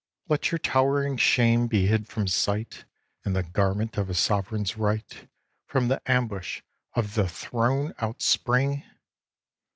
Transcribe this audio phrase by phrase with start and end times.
[0.27, 2.85] Let your towering shame be hid from sight
[3.23, 5.29] In the garment of a sovereign's right,
[5.67, 6.63] From the ambush
[6.95, 8.83] of the throne outspring!